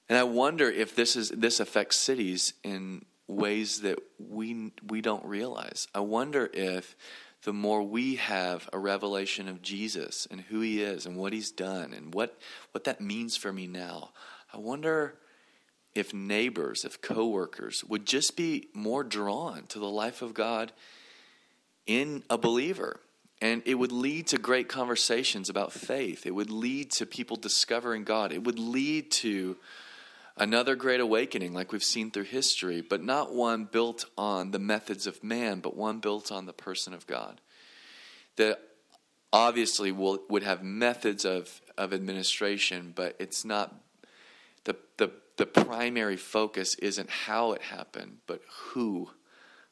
And 0.09 0.17
I 0.17 0.23
wonder 0.23 0.69
if 0.69 0.95
this 0.95 1.15
is 1.15 1.29
this 1.29 1.59
affects 1.59 1.95
cities 1.95 2.53
in 2.63 3.05
ways 3.27 3.81
that 3.81 3.99
we 4.17 4.71
we 4.87 5.01
don't 5.01 5.23
realize. 5.23 5.87
I 5.93 5.99
wonder 5.99 6.49
if 6.51 6.95
the 7.43 7.53
more 7.53 7.83
we 7.83 8.15
have 8.15 8.69
a 8.73 8.79
revelation 8.79 9.47
of 9.47 9.61
Jesus 9.61 10.27
and 10.29 10.41
who 10.41 10.59
he 10.59 10.81
is 10.81 11.05
and 11.05 11.15
what 11.15 11.31
he's 11.31 11.51
done 11.51 11.93
and 11.93 12.13
what, 12.13 12.37
what 12.71 12.83
that 12.83 12.99
means 12.99 13.37
for 13.37 13.53
me 13.53 13.65
now. 13.65 14.09
I 14.53 14.57
wonder 14.57 15.15
if 15.95 16.13
neighbors, 16.13 16.85
if 16.85 17.01
coworkers 17.01 17.83
would 17.85 18.05
just 18.05 18.37
be 18.37 18.67
more 18.73 19.03
drawn 19.03 19.63
to 19.67 19.79
the 19.79 19.89
life 19.89 20.21
of 20.21 20.33
God 20.33 20.71
in 21.85 22.23
a 22.29 22.37
believer. 22.37 22.99
And 23.41 23.63
it 23.65 23.75
would 23.75 23.91
lead 23.91 24.27
to 24.27 24.37
great 24.37 24.67
conversations 24.67 25.49
about 25.49 25.71
faith. 25.71 26.25
It 26.25 26.35
would 26.35 26.51
lead 26.51 26.91
to 26.91 27.05
people 27.05 27.37
discovering 27.37 28.03
God. 28.03 28.33
It 28.33 28.43
would 28.43 28.59
lead 28.59 29.11
to 29.11 29.55
Another 30.39 30.77
great 30.77 31.01
awakening, 31.01 31.53
like 31.53 31.73
we've 31.73 31.83
seen 31.83 32.11
through 32.11 32.23
history, 32.23 32.79
but 32.79 33.03
not 33.03 33.33
one 33.35 33.65
built 33.65 34.05
on 34.17 34.51
the 34.51 34.59
methods 34.59 35.05
of 35.05 35.21
man, 35.21 35.59
but 35.59 35.75
one 35.75 35.99
built 35.99 36.31
on 36.31 36.45
the 36.45 36.53
person 36.53 36.93
of 36.93 37.05
God. 37.05 37.41
That 38.37 38.61
obviously 39.33 39.91
will, 39.91 40.19
would 40.29 40.43
have 40.43 40.63
methods 40.63 41.25
of, 41.25 41.59
of 41.77 41.91
administration, 41.91 42.93
but 42.95 43.17
it's 43.19 43.43
not 43.43 43.75
the, 44.69 44.77
the, 44.97 45.11
the 45.37 45.45
primary 45.47 46.15
focus 46.15 46.75
isn't 46.75 47.09
how 47.09 47.53
it 47.53 47.61
happened, 47.63 48.17
but 48.27 48.41
who, 48.47 49.09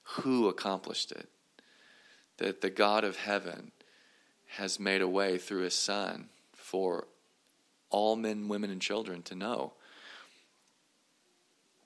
who 0.02 0.48
accomplished 0.48 1.12
it. 1.12 1.30
That 2.38 2.62
the 2.62 2.72
God 2.72 3.04
of 3.04 3.18
heaven 3.18 3.72
has 4.56 4.80
made 4.80 5.02
a 5.02 5.08
way 5.08 5.38
through 5.38 5.62
his 5.62 5.76
Son 5.76 6.30
for 6.56 7.08
all 7.92 8.16
men, 8.16 8.48
women, 8.48 8.72
and 8.72 8.82
children 8.82 9.22
to 9.24 9.36
know 9.36 9.74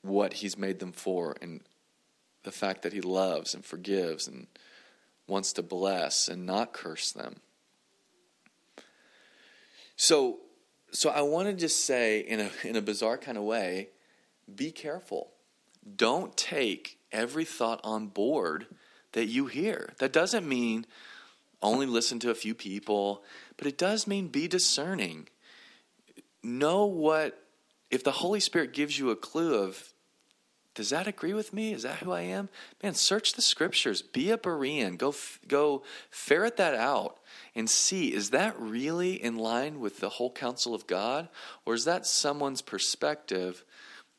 what 0.01 0.35
he's 0.35 0.57
made 0.57 0.79
them 0.79 0.93
for 0.93 1.35
and 1.41 1.61
the 2.43 2.51
fact 2.51 2.81
that 2.83 2.93
he 2.93 3.01
loves 3.01 3.53
and 3.53 3.65
forgives 3.65 4.25
and 4.25 4.47
wants 5.27 5.51
to 5.53 5.61
bless 5.61 6.29
and 6.29 6.45
not 6.45 6.71
curse 6.71 7.11
them. 7.11 7.41
So 9.97 10.39
so 10.91 11.09
I 11.09 11.21
want 11.21 11.47
to 11.47 11.53
just 11.53 11.85
say 11.85 12.19
in 12.19 12.39
a 12.39 12.49
in 12.63 12.75
a 12.75 12.81
bizarre 12.81 13.17
kind 13.17 13.37
of 13.37 13.43
way, 13.43 13.89
be 14.53 14.71
careful. 14.71 15.31
Don't 15.95 16.35
take 16.37 16.99
every 17.11 17.45
thought 17.45 17.79
on 17.83 18.07
board 18.07 18.67
that 19.13 19.25
you 19.25 19.47
hear. 19.47 19.93
That 19.99 20.13
doesn't 20.13 20.47
mean 20.47 20.85
only 21.61 21.85
listen 21.85 22.19
to 22.19 22.31
a 22.31 22.35
few 22.35 22.53
people, 22.53 23.23
but 23.57 23.67
it 23.67 23.77
does 23.77 24.07
mean 24.07 24.27
be 24.27 24.47
discerning. 24.47 25.27
Know 26.43 26.85
what 26.85 27.43
if 27.89 28.03
the 28.03 28.11
Holy 28.11 28.39
Spirit 28.39 28.73
gives 28.73 28.97
you 28.97 29.09
a 29.11 29.15
clue 29.15 29.55
of 29.55 29.90
does 30.73 30.89
that 30.91 31.07
agree 31.07 31.33
with 31.33 31.51
me? 31.51 31.73
Is 31.73 31.83
that 31.83 31.97
who 31.97 32.11
I 32.11 32.21
am? 32.21 32.47
Man, 32.81 32.93
search 32.93 33.33
the 33.33 33.41
scriptures. 33.41 34.01
Be 34.01 34.31
a 34.31 34.37
Berean. 34.37 34.97
Go, 34.97 35.13
go 35.47 35.83
ferret 36.09 36.55
that 36.57 36.75
out 36.75 37.19
and 37.55 37.69
see 37.69 38.13
is 38.13 38.29
that 38.29 38.57
really 38.57 39.21
in 39.21 39.37
line 39.37 39.81
with 39.81 39.99
the 39.99 40.09
whole 40.09 40.31
counsel 40.31 40.73
of 40.73 40.87
God? 40.87 41.27
Or 41.65 41.73
is 41.73 41.83
that 41.85 42.05
someone's 42.05 42.61
perspective 42.61 43.65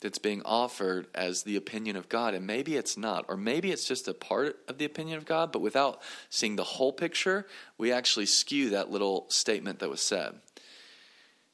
that's 0.01 0.19
being 0.19 0.43
offered 0.45 1.07
as 1.15 1.43
the 1.43 1.57
opinion 1.57 1.97
of 1.97 2.11
God? 2.11 2.35
And 2.35 2.47
maybe 2.47 2.77
it's 2.77 2.99
not. 2.99 3.25
Or 3.29 3.37
maybe 3.39 3.71
it's 3.71 3.89
just 3.89 4.07
a 4.07 4.15
part 4.15 4.59
of 4.69 4.77
the 4.77 4.85
opinion 4.85 5.17
of 5.17 5.25
God, 5.25 5.53
but 5.53 5.63
without 5.63 6.03
seeing 6.29 6.57
the 6.57 6.65
whole 6.65 6.93
picture, 6.93 7.47
we 7.79 7.93
actually 7.93 8.27
skew 8.27 8.71
that 8.71 8.91
little 8.91 9.25
statement 9.31 9.79
that 9.79 9.89
was 9.89 10.03
said. 10.03 10.35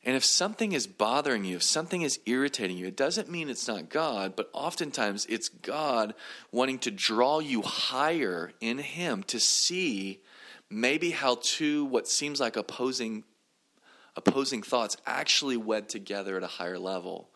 And 0.08 0.16
if 0.16 0.24
something 0.24 0.72
is 0.72 0.86
bothering 0.86 1.44
you, 1.44 1.56
if 1.56 1.62
something 1.62 2.00
is 2.00 2.18
irritating 2.24 2.78
you, 2.78 2.86
it 2.86 2.96
doesn't 2.96 3.30
mean 3.30 3.50
it's 3.50 3.68
not 3.68 3.90
God, 3.90 4.36
but 4.36 4.48
oftentimes 4.54 5.26
it's 5.26 5.50
God 5.50 6.14
wanting 6.50 6.78
to 6.78 6.90
draw 6.90 7.40
you 7.40 7.60
higher 7.60 8.52
in 8.58 8.78
Him 8.78 9.22
to 9.24 9.38
see 9.38 10.20
maybe 10.70 11.10
how 11.10 11.36
two 11.42 11.84
what 11.84 12.08
seems 12.08 12.40
like 12.40 12.56
opposing 12.56 13.24
opposing 14.16 14.62
thoughts 14.62 14.96
actually 15.04 15.58
wed 15.58 15.90
together 15.90 16.38
at 16.38 16.42
a 16.42 16.46
higher 16.46 16.78
level 16.78 17.28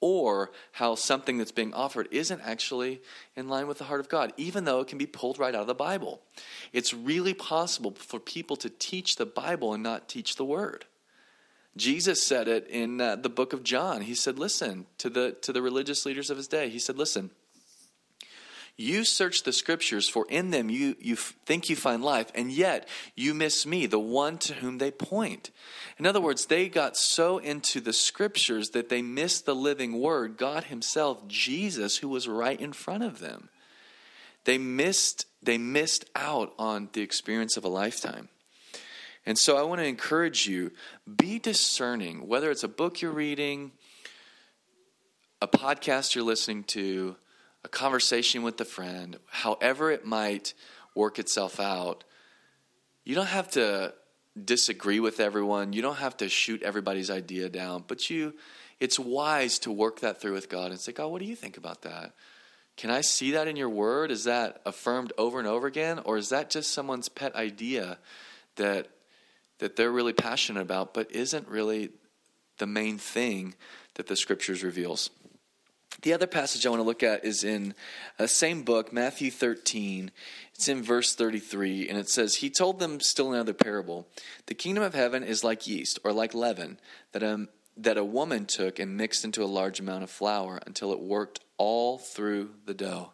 or 0.00 0.52
how 0.70 0.94
something 0.94 1.38
that's 1.38 1.50
being 1.50 1.74
offered 1.74 2.06
isn't 2.12 2.40
actually 2.42 3.02
in 3.34 3.48
line 3.48 3.66
with 3.66 3.78
the 3.78 3.84
heart 3.84 3.98
of 3.98 4.08
God, 4.08 4.32
even 4.36 4.62
though 4.62 4.78
it 4.78 4.86
can 4.86 4.96
be 4.96 5.06
pulled 5.06 5.40
right 5.40 5.56
out 5.56 5.62
of 5.62 5.66
the 5.66 5.74
Bible. 5.74 6.22
It's 6.72 6.94
really 6.94 7.34
possible 7.34 7.90
for 7.98 8.20
people 8.20 8.54
to 8.58 8.70
teach 8.70 9.16
the 9.16 9.26
Bible 9.26 9.74
and 9.74 9.82
not 9.82 10.08
teach 10.08 10.36
the 10.36 10.44
Word. 10.44 10.84
Jesus 11.76 12.22
said 12.22 12.48
it 12.48 12.66
in 12.68 13.00
uh, 13.00 13.16
the 13.16 13.28
book 13.28 13.52
of 13.52 13.64
John. 13.64 14.02
He 14.02 14.14
said, 14.14 14.38
"Listen 14.38 14.86
to 14.98 15.08
the 15.08 15.32
to 15.42 15.52
the 15.52 15.62
religious 15.62 16.04
leaders 16.04 16.30
of 16.30 16.36
his 16.36 16.48
day." 16.48 16.68
He 16.68 16.78
said, 16.78 16.98
"Listen, 16.98 17.30
you 18.76 19.04
search 19.04 19.42
the 19.42 19.52
scriptures, 19.52 20.08
for 20.08 20.26
in 20.28 20.50
them 20.50 20.70
you, 20.70 20.96
you 20.98 21.14
think 21.14 21.68
you 21.68 21.76
find 21.76 22.02
life, 22.02 22.32
and 22.34 22.50
yet 22.50 22.88
you 23.14 23.34
miss 23.34 23.66
me, 23.66 23.86
the 23.86 23.98
one 23.98 24.38
to 24.38 24.54
whom 24.54 24.78
they 24.78 24.90
point. 24.90 25.50
In 25.98 26.06
other 26.06 26.20
words, 26.20 26.46
they 26.46 26.68
got 26.68 26.96
so 26.96 27.38
into 27.38 27.80
the 27.80 27.92
scriptures 27.92 28.70
that 28.70 28.88
they 28.88 29.02
missed 29.02 29.44
the 29.44 29.54
living 29.54 30.00
word, 30.00 30.38
God 30.38 30.64
Himself, 30.64 31.28
Jesus, 31.28 31.98
who 31.98 32.08
was 32.08 32.26
right 32.26 32.58
in 32.58 32.72
front 32.72 33.04
of 33.04 33.18
them. 33.20 33.50
They 34.44 34.58
missed, 34.58 35.26
they 35.42 35.58
missed 35.58 36.06
out 36.16 36.54
on 36.58 36.88
the 36.94 37.02
experience 37.02 37.56
of 37.56 37.64
a 37.64 37.68
lifetime. 37.68 38.30
And 39.24 39.38
so 39.38 39.56
I 39.56 39.62
want 39.62 39.80
to 39.80 39.86
encourage 39.86 40.46
you 40.46 40.72
be 41.16 41.38
discerning, 41.38 42.26
whether 42.26 42.50
it's 42.50 42.64
a 42.64 42.68
book 42.68 43.00
you're 43.00 43.12
reading, 43.12 43.72
a 45.40 45.48
podcast 45.48 46.14
you're 46.14 46.24
listening 46.24 46.64
to, 46.64 47.16
a 47.64 47.68
conversation 47.68 48.42
with 48.42 48.60
a 48.60 48.64
friend, 48.64 49.18
however 49.28 49.90
it 49.90 50.04
might 50.04 50.54
work 50.94 51.18
itself 51.18 51.60
out, 51.60 52.04
you 53.04 53.14
don't 53.14 53.26
have 53.26 53.50
to 53.52 53.94
disagree 54.44 55.00
with 55.00 55.20
everyone. 55.20 55.72
You 55.72 55.82
don't 55.82 55.98
have 55.98 56.16
to 56.18 56.28
shoot 56.28 56.62
everybody's 56.62 57.10
idea 57.10 57.48
down, 57.48 57.84
but 57.86 58.08
you 58.10 58.34
it's 58.80 58.98
wise 58.98 59.60
to 59.60 59.70
work 59.70 60.00
that 60.00 60.20
through 60.20 60.32
with 60.32 60.48
God 60.48 60.72
and 60.72 60.80
say, 60.80 60.90
God, 60.90 61.08
what 61.08 61.20
do 61.20 61.24
you 61.24 61.36
think 61.36 61.56
about 61.56 61.82
that? 61.82 62.14
Can 62.76 62.90
I 62.90 63.00
see 63.00 63.32
that 63.32 63.46
in 63.46 63.54
your 63.54 63.68
word? 63.68 64.10
Is 64.10 64.24
that 64.24 64.60
affirmed 64.66 65.12
over 65.16 65.38
and 65.38 65.46
over 65.46 65.68
again? 65.68 66.00
Or 66.00 66.16
is 66.16 66.30
that 66.30 66.50
just 66.50 66.72
someone's 66.72 67.08
pet 67.08 67.36
idea 67.36 67.98
that 68.56 68.88
that 69.58 69.76
they're 69.76 69.92
really 69.92 70.12
passionate 70.12 70.60
about, 70.60 70.94
but 70.94 71.10
isn't 71.12 71.48
really 71.48 71.90
the 72.58 72.66
main 72.66 72.98
thing 72.98 73.54
that 73.94 74.06
the 74.06 74.16
scriptures 74.16 74.62
reveals? 74.62 75.10
The 76.00 76.14
other 76.14 76.26
passage 76.26 76.66
I 76.66 76.70
want 76.70 76.80
to 76.80 76.86
look 76.86 77.02
at 77.02 77.24
is 77.24 77.44
in 77.44 77.74
the 78.18 78.26
same 78.26 78.62
book, 78.62 78.92
Matthew 78.92 79.30
13. 79.30 80.10
It's 80.54 80.68
in 80.68 80.82
verse 80.82 81.14
33, 81.14 81.88
and 81.88 81.98
it 81.98 82.08
says, 82.08 82.36
He 82.36 82.50
told 82.50 82.78
them 82.78 82.98
still 83.00 83.32
another 83.32 83.52
parable. 83.52 84.08
The 84.46 84.54
kingdom 84.54 84.82
of 84.82 84.94
heaven 84.94 85.22
is 85.22 85.44
like 85.44 85.66
yeast, 85.66 85.98
or 86.02 86.12
like 86.12 86.34
leaven, 86.34 86.80
that 87.12 87.22
a, 87.22 87.46
that 87.76 87.98
a 87.98 88.04
woman 88.04 88.46
took 88.46 88.78
and 88.78 88.96
mixed 88.96 89.24
into 89.24 89.44
a 89.44 89.46
large 89.46 89.80
amount 89.80 90.02
of 90.02 90.10
flour 90.10 90.60
until 90.66 90.92
it 90.92 91.00
worked 91.00 91.40
all 91.56 91.98
through 91.98 92.50
the 92.64 92.74
dough. 92.74 93.12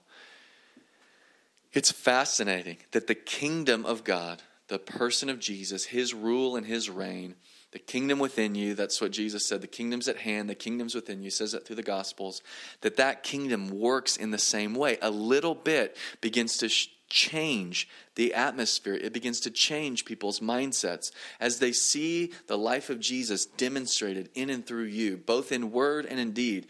It's 1.72 1.92
fascinating 1.92 2.78
that 2.92 3.06
the 3.06 3.14
kingdom 3.14 3.84
of 3.84 4.04
God, 4.04 4.42
the 4.68 4.78
person 4.78 5.28
of 5.28 5.38
Jesus, 5.38 5.86
his 5.86 6.14
rule 6.14 6.56
and 6.56 6.66
his 6.66 6.88
reign, 6.88 7.34
the 7.70 7.78
kingdom 7.78 8.18
within 8.18 8.54
you 8.54 8.74
that's 8.74 8.98
what 8.98 9.12
jesus 9.12 9.44
said 9.44 9.60
the 9.60 9.66
kingdom's 9.66 10.08
at 10.08 10.16
hand 10.16 10.48
the 10.48 10.54
kingdom's 10.54 10.94
within 10.94 11.18
you 11.18 11.24
he 11.24 11.30
says 11.30 11.52
that 11.52 11.66
through 11.66 11.76
the 11.76 11.82
gospels 11.82 12.40
that 12.80 12.96
that 12.96 13.22
kingdom 13.22 13.68
works 13.68 14.16
in 14.16 14.30
the 14.30 14.38
same 14.38 14.74
way. 14.74 14.98
A 15.02 15.10
little 15.10 15.54
bit 15.54 15.96
begins 16.20 16.56
to 16.58 16.68
sh- 16.68 16.88
change 17.08 17.88
the 18.16 18.34
atmosphere. 18.34 18.94
It 18.94 19.12
begins 19.12 19.40
to 19.40 19.50
change 19.50 20.04
people's 20.04 20.40
mindsets 20.40 21.10
as 21.40 21.58
they 21.58 21.72
see 21.72 22.32
the 22.46 22.58
life 22.58 22.90
of 22.90 23.00
jesus 23.00 23.46
demonstrated 23.46 24.28
in 24.34 24.50
and 24.50 24.66
through 24.66 24.84
you 24.84 25.16
both 25.16 25.52
in 25.52 25.72
word 25.72 26.06
and 26.06 26.20
in 26.20 26.32
deed. 26.32 26.66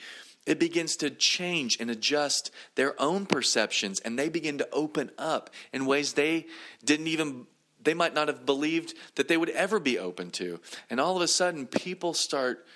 It 0.47 0.59
begins 0.59 0.97
to 0.97 1.11
change 1.11 1.79
and 1.79 1.91
adjust 1.91 2.51
their 2.75 3.01
own 3.01 3.27
perceptions 3.27 4.01
and 4.01 4.19
they 4.19 4.29
begin 4.29 4.59
to 4.59 4.69
open 4.73 5.11
up 5.19 5.51
in 5.73 5.87
ways 5.87 6.15
they 6.15 6.47
didn't 6.85 7.09
even 7.09 7.47
they 7.89 7.95
might 7.95 8.13
not 8.13 8.29
have 8.29 8.45
believed 8.45 8.93
that 9.15 9.29
they 9.29 9.39
would 9.39 9.49
ever 9.49 9.81
be 9.81 9.99
open 9.99 10.31
to. 10.33 10.61
And 10.91 11.01
all 11.01 11.17
of 11.17 11.23
a 11.23 11.27
sudden, 11.27 11.67
people 11.67 12.13
start 12.13 12.67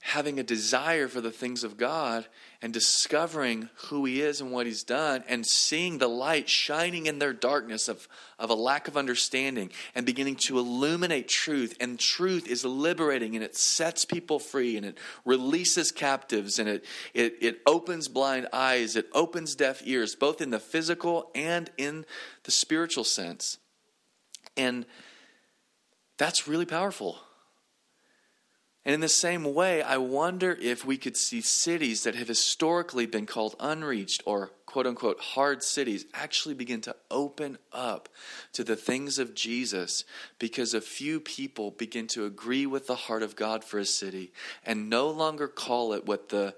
having 0.00 0.40
a 0.40 0.42
desire 0.42 1.06
for 1.06 1.20
the 1.20 1.30
things 1.30 1.62
of 1.62 1.76
God 1.76 2.26
and 2.60 2.72
discovering 2.72 3.68
who 3.84 4.04
He 4.04 4.20
is 4.20 4.40
and 4.40 4.50
what 4.50 4.66
He's 4.66 4.82
done 4.82 5.22
and 5.28 5.46
seeing 5.46 5.98
the 5.98 6.08
light 6.08 6.48
shining 6.48 7.06
in 7.06 7.20
their 7.20 7.32
darkness 7.32 7.86
of, 7.86 8.08
of 8.36 8.50
a 8.50 8.54
lack 8.54 8.88
of 8.88 8.96
understanding 8.96 9.70
and 9.94 10.04
beginning 10.04 10.34
to 10.46 10.58
illuminate 10.58 11.28
truth. 11.28 11.76
And 11.78 12.00
truth 12.00 12.48
is 12.48 12.64
liberating 12.64 13.36
and 13.36 13.44
it 13.44 13.54
sets 13.54 14.04
people 14.04 14.40
free 14.40 14.76
and 14.76 14.84
it 14.84 14.98
releases 15.24 15.92
captives 15.92 16.58
and 16.58 16.68
it, 16.68 16.84
it, 17.14 17.36
it 17.40 17.60
opens 17.64 18.08
blind 18.08 18.48
eyes, 18.52 18.96
it 18.96 19.08
opens 19.12 19.54
deaf 19.54 19.82
ears, 19.84 20.16
both 20.16 20.40
in 20.40 20.50
the 20.50 20.58
physical 20.58 21.30
and 21.32 21.70
in 21.78 22.04
the 22.42 22.50
spiritual 22.50 23.04
sense. 23.04 23.58
And 24.56 24.86
that's 26.18 26.46
really 26.46 26.66
powerful. 26.66 27.18
And 28.84 28.94
in 28.94 29.00
the 29.00 29.08
same 29.08 29.54
way, 29.54 29.80
I 29.80 29.98
wonder 29.98 30.58
if 30.60 30.84
we 30.84 30.96
could 30.96 31.16
see 31.16 31.40
cities 31.40 32.02
that 32.02 32.16
have 32.16 32.26
historically 32.26 33.06
been 33.06 33.26
called 33.26 33.54
unreached 33.60 34.24
or 34.26 34.50
quote 34.66 34.88
unquote 34.88 35.20
hard 35.20 35.62
cities 35.62 36.04
actually 36.12 36.54
begin 36.54 36.80
to 36.80 36.96
open 37.08 37.58
up 37.72 38.08
to 38.54 38.64
the 38.64 38.74
things 38.74 39.20
of 39.20 39.34
Jesus 39.34 40.04
because 40.40 40.74
a 40.74 40.80
few 40.80 41.20
people 41.20 41.70
begin 41.70 42.08
to 42.08 42.24
agree 42.24 42.66
with 42.66 42.88
the 42.88 42.96
heart 42.96 43.22
of 43.22 43.36
God 43.36 43.62
for 43.62 43.78
a 43.78 43.84
city 43.84 44.32
and 44.66 44.90
no 44.90 45.08
longer 45.10 45.46
call 45.46 45.92
it 45.92 46.04
what 46.04 46.30
the 46.30 46.54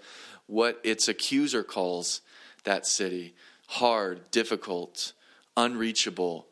what 0.46 0.80
its 0.82 1.08
accuser 1.08 1.62
calls 1.62 2.22
that 2.64 2.86
city 2.86 3.34
hard, 3.66 4.30
difficult, 4.30 5.12
unreachable, 5.56 6.46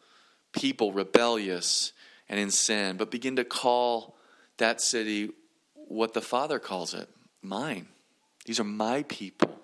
people 0.52 0.92
rebellious 0.92 1.92
and 2.28 2.38
in 2.38 2.50
sin, 2.50 2.96
but 2.96 3.10
begin 3.10 3.36
to 3.36 3.44
call 3.44 4.16
that 4.58 4.80
city 4.80 5.30
what 5.74 6.14
the 6.14 6.20
Father 6.20 6.58
calls 6.58 6.94
it 6.94 7.08
mine. 7.42 7.88
These 8.44 8.60
are 8.60 8.64
my 8.64 9.02
people, 9.04 9.60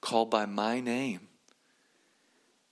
called 0.00 0.30
by 0.30 0.46
my 0.46 0.80
name. 0.80 1.28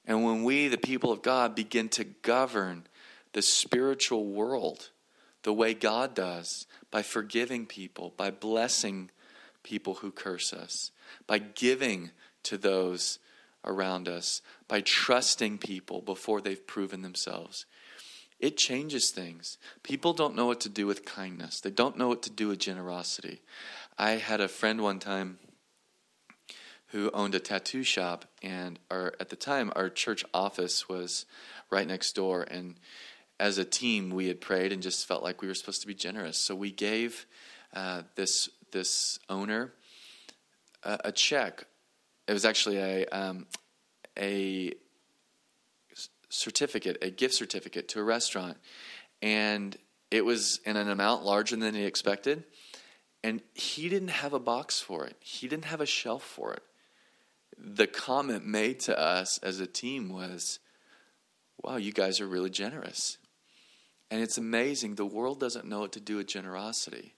And 0.06 0.24
when 0.24 0.44
we, 0.44 0.68
the 0.68 0.78
people 0.78 1.12
of 1.12 1.22
God, 1.22 1.54
begin 1.54 1.88
to 1.90 2.04
govern 2.04 2.86
the 3.32 3.42
spiritual 3.42 4.26
world 4.26 4.90
the 5.42 5.52
way 5.52 5.72
God 5.72 6.14
does, 6.14 6.66
by 6.90 7.02
forgiving 7.02 7.64
people, 7.64 8.12
by 8.16 8.30
blessing 8.30 9.10
people 9.62 9.94
who 9.94 10.10
curse 10.10 10.52
us, 10.52 10.90
by 11.26 11.38
giving 11.38 12.10
to 12.42 12.58
those 12.58 13.18
around 13.64 14.08
us 14.08 14.42
by 14.70 14.80
trusting 14.80 15.58
people 15.58 16.00
before 16.00 16.40
they've 16.40 16.64
proven 16.64 17.02
themselves. 17.02 17.66
It 18.38 18.56
changes 18.56 19.10
things. 19.10 19.58
People 19.82 20.12
don't 20.12 20.36
know 20.36 20.46
what 20.46 20.60
to 20.60 20.68
do 20.68 20.86
with 20.86 21.04
kindness, 21.04 21.60
they 21.60 21.70
don't 21.70 21.98
know 21.98 22.06
what 22.06 22.22
to 22.22 22.30
do 22.30 22.48
with 22.48 22.60
generosity. 22.60 23.42
I 23.98 24.12
had 24.12 24.40
a 24.40 24.48
friend 24.48 24.80
one 24.80 25.00
time 25.00 25.40
who 26.92 27.10
owned 27.12 27.34
a 27.34 27.40
tattoo 27.40 27.82
shop, 27.82 28.24
and 28.42 28.78
our, 28.90 29.12
at 29.20 29.28
the 29.28 29.36
time, 29.36 29.72
our 29.76 29.90
church 29.90 30.24
office 30.32 30.88
was 30.88 31.26
right 31.70 31.86
next 31.86 32.14
door. 32.14 32.42
And 32.42 32.76
as 33.38 33.58
a 33.58 33.64
team, 33.64 34.10
we 34.10 34.28
had 34.28 34.40
prayed 34.40 34.72
and 34.72 34.82
just 34.82 35.06
felt 35.06 35.22
like 35.22 35.42
we 35.42 35.48
were 35.48 35.54
supposed 35.54 35.82
to 35.82 35.86
be 35.86 35.94
generous. 35.94 36.38
So 36.38 36.54
we 36.54 36.70
gave 36.70 37.26
uh, 37.74 38.02
this 38.14 38.48
this 38.72 39.18
owner 39.28 39.72
a, 40.84 40.98
a 41.06 41.12
check 41.12 41.66
it 42.30 42.32
was 42.32 42.44
actually 42.44 42.78
a 42.78 43.06
um, 43.08 43.46
a 44.20 44.74
certificate, 46.28 46.98
a 47.02 47.10
gift 47.10 47.34
certificate 47.34 47.88
to 47.88 48.00
a 48.00 48.04
restaurant, 48.04 48.58
and 49.22 49.76
it 50.10 50.24
was 50.24 50.60
in 50.64 50.76
an 50.76 50.88
amount 50.88 51.24
larger 51.24 51.56
than 51.56 51.74
he 51.74 51.84
expected. 51.84 52.44
And 53.22 53.42
he 53.54 53.88
didn't 53.88 54.08
have 54.08 54.32
a 54.32 54.38
box 54.38 54.80
for 54.80 55.04
it. 55.04 55.16
He 55.20 55.46
didn't 55.46 55.66
have 55.66 55.80
a 55.80 55.86
shelf 55.86 56.24
for 56.24 56.54
it. 56.54 56.62
The 57.58 57.86
comment 57.86 58.46
made 58.46 58.80
to 58.80 58.98
us 58.98 59.38
as 59.38 59.60
a 59.60 59.66
team 59.66 60.08
was, 60.08 60.58
"Wow, 61.62 61.76
you 61.76 61.92
guys 61.92 62.18
are 62.20 62.26
really 62.26 62.48
generous." 62.48 63.18
And 64.10 64.22
it's 64.22 64.38
amazing. 64.38 64.94
The 64.94 65.04
world 65.04 65.38
doesn't 65.38 65.66
know 65.66 65.80
what 65.80 65.92
to 65.92 66.00
do 66.00 66.16
with 66.16 66.28
generosity. 66.28 67.14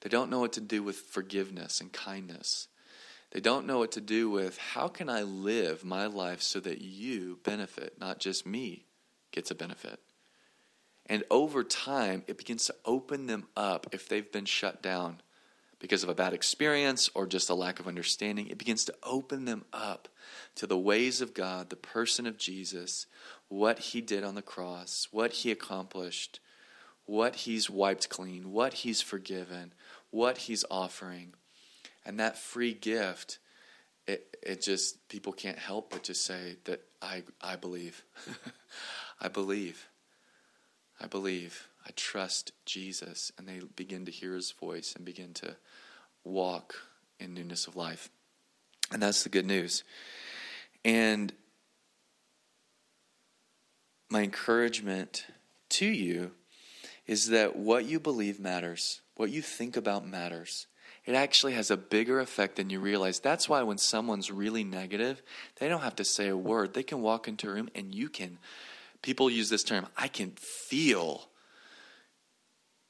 They 0.00 0.08
don't 0.08 0.30
know 0.30 0.40
what 0.40 0.52
to 0.54 0.60
do 0.60 0.82
with 0.82 0.98
forgiveness 0.98 1.80
and 1.80 1.92
kindness. 1.92 2.68
They 3.30 3.40
don't 3.40 3.66
know 3.66 3.78
what 3.78 3.92
to 3.92 4.00
do 4.00 4.30
with 4.30 4.56
how 4.58 4.88
can 4.88 5.08
I 5.08 5.22
live 5.22 5.84
my 5.84 6.06
life 6.06 6.40
so 6.40 6.60
that 6.60 6.80
you 6.80 7.38
benefit, 7.42 8.00
not 8.00 8.18
just 8.18 8.46
me 8.46 8.86
gets 9.32 9.50
a 9.50 9.54
benefit. 9.54 10.00
And 11.06 11.24
over 11.30 11.64
time, 11.64 12.22
it 12.26 12.38
begins 12.38 12.66
to 12.66 12.74
open 12.84 13.26
them 13.26 13.46
up 13.56 13.88
if 13.92 14.08
they've 14.08 14.30
been 14.30 14.44
shut 14.44 14.82
down 14.82 15.20
because 15.78 16.02
of 16.02 16.08
a 16.08 16.14
bad 16.14 16.32
experience 16.32 17.08
or 17.14 17.26
just 17.26 17.50
a 17.50 17.54
lack 17.54 17.80
of 17.80 17.86
understanding. 17.86 18.48
It 18.48 18.58
begins 18.58 18.84
to 18.86 18.94
open 19.02 19.44
them 19.44 19.64
up 19.72 20.08
to 20.56 20.66
the 20.66 20.78
ways 20.78 21.20
of 21.20 21.34
God, 21.34 21.70
the 21.70 21.76
person 21.76 22.26
of 22.26 22.36
Jesus, 22.36 23.06
what 23.48 23.78
he 23.78 24.00
did 24.00 24.24
on 24.24 24.34
the 24.34 24.42
cross, 24.42 25.08
what 25.10 25.32
he 25.32 25.50
accomplished, 25.50 26.40
what 27.06 27.36
he's 27.36 27.70
wiped 27.70 28.08
clean, 28.08 28.52
what 28.52 28.74
he's 28.74 29.00
forgiven, 29.00 29.72
what 30.10 30.38
he's 30.38 30.64
offering. 30.70 31.34
And 32.08 32.18
that 32.20 32.38
free 32.38 32.72
gift, 32.72 33.38
it, 34.06 34.34
it 34.42 34.62
just, 34.62 35.06
people 35.10 35.30
can't 35.30 35.58
help 35.58 35.90
but 35.90 36.04
just 36.04 36.24
say 36.24 36.56
that 36.64 36.80
I, 37.02 37.22
I 37.38 37.56
believe. 37.56 38.02
I 39.20 39.28
believe. 39.28 39.90
I 40.98 41.06
believe. 41.06 41.68
I 41.86 41.90
trust 41.96 42.52
Jesus. 42.64 43.30
And 43.36 43.46
they 43.46 43.60
begin 43.76 44.06
to 44.06 44.10
hear 44.10 44.34
his 44.34 44.52
voice 44.52 44.94
and 44.96 45.04
begin 45.04 45.34
to 45.34 45.56
walk 46.24 46.76
in 47.20 47.34
newness 47.34 47.66
of 47.66 47.76
life. 47.76 48.08
And 48.90 49.02
that's 49.02 49.22
the 49.22 49.28
good 49.28 49.46
news. 49.46 49.84
And 50.86 51.34
my 54.08 54.22
encouragement 54.22 55.26
to 55.68 55.86
you 55.86 56.30
is 57.06 57.28
that 57.28 57.56
what 57.56 57.84
you 57.84 58.00
believe 58.00 58.40
matters, 58.40 59.02
what 59.16 59.28
you 59.28 59.42
think 59.42 59.76
about 59.76 60.06
matters. 60.06 60.68
It 61.08 61.14
actually 61.14 61.54
has 61.54 61.70
a 61.70 61.78
bigger 61.78 62.20
effect 62.20 62.56
than 62.56 62.68
you 62.68 62.80
realize. 62.80 63.18
That's 63.18 63.48
why 63.48 63.62
when 63.62 63.78
someone's 63.78 64.30
really 64.30 64.62
negative, 64.62 65.22
they 65.58 65.66
don't 65.66 65.80
have 65.80 65.96
to 65.96 66.04
say 66.04 66.28
a 66.28 66.36
word. 66.36 66.74
They 66.74 66.82
can 66.82 67.00
walk 67.00 67.26
into 67.26 67.48
a 67.48 67.54
room 67.54 67.70
and 67.74 67.94
you 67.94 68.10
can, 68.10 68.36
people 69.00 69.30
use 69.30 69.48
this 69.48 69.62
term, 69.62 69.86
I 69.96 70.08
can 70.08 70.32
feel 70.32 71.30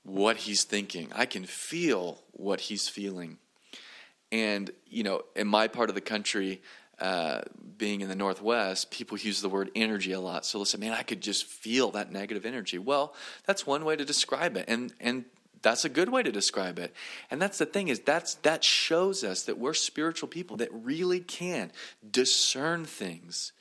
what 0.02 0.37
he's 0.37 0.64
thinking. 0.64 1.12
I 1.14 1.26
can 1.26 1.44
feel 1.44 2.25
what 2.32 2.58
he's 2.58 2.88
feeling. 2.88 3.38
And, 4.32 4.72
you 4.88 5.04
know, 5.04 5.22
in 5.37 5.46
my 5.46 5.68
part 5.68 5.88
of 5.88 5.94
the 5.94 6.00
country, 6.00 6.60
uh, 6.98 7.42
being 7.76 8.00
in 8.00 8.08
the 8.08 8.16
Northwest, 8.16 8.90
people 8.90 9.16
use 9.16 9.40
the 9.40 9.48
word 9.48 9.70
energy 9.76 10.10
a 10.10 10.18
lot. 10.18 10.44
So 10.44 10.58
they'll 10.58 10.64
say, 10.64 10.78
man, 10.78 10.92
I 10.92 11.04
could 11.04 11.20
just 11.20 11.44
feel 11.44 11.92
that 11.92 12.10
negative 12.10 12.44
energy. 12.44 12.78
Well, 12.78 13.14
that's 13.46 13.64
one 13.64 13.84
way 13.84 13.94
to 13.94 14.04
describe 14.04 14.56
it. 14.56 14.64
And, 14.66 14.92
and 14.98 15.25
that's 15.68 15.84
a 15.84 15.90
good 15.90 16.08
way 16.08 16.22
to 16.22 16.32
describe 16.32 16.78
it. 16.78 16.94
And 17.30 17.42
that's 17.42 17.58
the 17.58 17.66
thing 17.66 17.88
is 17.88 18.00
that's 18.00 18.34
that 18.37 18.64
shows 18.64 19.22
us 19.22 19.42
that 19.42 19.58
we're 19.58 19.75
spiritual 19.75 20.28
people 20.28 20.56
that 20.58 20.70
really 20.72 21.20
can 21.20 21.70
discern 22.10 22.84
things 22.84 23.52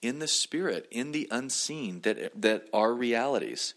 in 0.00 0.20
the 0.20 0.28
spirit, 0.28 0.86
in 0.90 1.12
the 1.12 1.26
unseen 1.30 2.00
that 2.02 2.40
that 2.40 2.68
are 2.72 2.94
realities. 2.94 3.74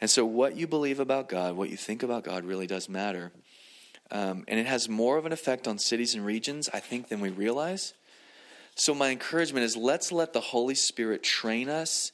And 0.00 0.10
so, 0.10 0.24
what 0.24 0.56
you 0.56 0.66
believe 0.66 1.00
about 1.00 1.28
God, 1.28 1.56
what 1.56 1.70
you 1.70 1.76
think 1.76 2.02
about 2.02 2.24
God, 2.24 2.44
really 2.44 2.66
does 2.66 2.88
matter. 2.88 3.32
Um, 4.10 4.44
and 4.48 4.58
it 4.58 4.66
has 4.66 4.88
more 4.88 5.18
of 5.18 5.26
an 5.26 5.32
effect 5.32 5.68
on 5.68 5.78
cities 5.78 6.14
and 6.14 6.24
regions, 6.24 6.68
I 6.72 6.80
think, 6.80 7.08
than 7.08 7.20
we 7.20 7.28
realize. 7.28 7.94
So, 8.74 8.94
my 8.94 9.10
encouragement 9.10 9.64
is 9.64 9.76
let's 9.76 10.12
let 10.12 10.32
the 10.32 10.40
Holy 10.40 10.74
Spirit 10.74 11.22
train 11.22 11.68
us 11.68 12.12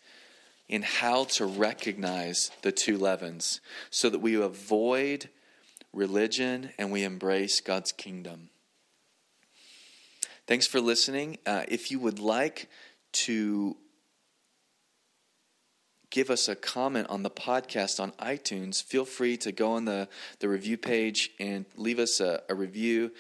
in 0.69 0.83
how 0.83 1.25
to 1.25 1.45
recognize 1.47 2.51
the 2.63 2.73
two 2.73 2.97
leavens 2.97 3.61
so 3.91 4.09
that 4.09 4.21
we 4.21 4.35
avoid 4.35 5.29
religion 5.93 6.71
and 6.79 6.91
we 6.91 7.05
embrace 7.05 7.61
God's 7.61 7.93
kingdom. 7.93 8.51
Thanks 10.47 10.67
for 10.67 10.81
listening. 10.81 11.39
Uh, 11.47 11.65
if 11.69 11.91
you 11.91 11.99
would 11.99 12.19
like 12.19 12.69
to 13.13 13.77
give 16.11 16.31
us 16.31 16.49
a 16.49 16.55
comment 16.55 17.09
on 17.09 17.23
the 17.23 17.31
podcast 17.31 17.99
on 17.99 18.13
iTunes, 18.13 18.83
feel 18.83 19.05
free 19.05 19.37
to 19.39 19.53
go 19.53 19.73
on 19.73 19.85
the, 19.85 20.09
the 20.41 20.49
review 20.49 20.77
page 20.77 21.31
and 21.41 21.65
leave 21.77 21.99
us 21.99 22.21
a, 22.21 22.43
a 22.49 22.55
review. 22.55 23.11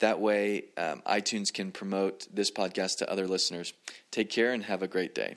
That 0.00 0.20
way, 0.20 0.66
um, 0.76 1.02
iTunes 1.06 1.52
can 1.52 1.72
promote 1.72 2.28
this 2.32 2.50
podcast 2.50 2.98
to 2.98 3.10
other 3.10 3.26
listeners. 3.26 3.72
Take 4.10 4.28
care 4.28 4.52
and 4.52 4.64
have 4.64 4.82
a 4.82 4.88
great 4.88 5.14
day. 5.14 5.32